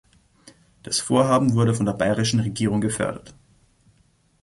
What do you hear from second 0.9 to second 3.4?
Vorhaben wurde von der bayerischen Regierung gefördert.